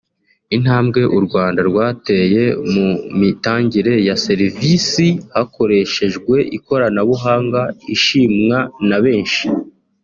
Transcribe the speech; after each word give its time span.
Intambwe 0.55 1.01
u 1.17 1.19
Rwanda 1.25 1.59
rwateye 1.69 2.43
mu 2.73 2.87
mitangire 3.19 3.93
ya 4.07 4.15
serivisi 4.25 5.07
hakoreshejwe 5.35 6.35
ikoranabuhanga 6.57 7.61
ishimwa 7.95 8.59
na 8.89 8.97
benshi 9.03 9.43